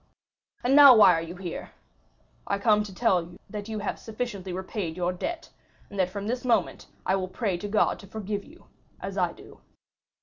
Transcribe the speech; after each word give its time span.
"And 0.63 0.75
now 0.75 0.95
why 0.95 1.13
are 1.13 1.21
you 1.21 1.35
here?" 1.35 1.73
"I 2.47 2.57
come 2.57 2.81
to 2.85 2.91
tell 2.95 3.21
you 3.21 3.37
that 3.51 3.69
you 3.69 3.77
have 3.77 3.99
sufficiently 3.99 4.51
repaid 4.51 4.97
your 4.97 5.13
debt, 5.13 5.51
and 5.91 5.99
that 5.99 6.09
from 6.09 6.25
this 6.25 6.43
moment 6.43 6.87
I 7.05 7.15
will 7.15 7.27
pray 7.27 7.55
to 7.59 7.67
God 7.67 7.99
to 7.99 8.07
forgive 8.07 8.43
you, 8.43 8.65
as 8.99 9.15
I 9.15 9.31
do." 9.31 9.59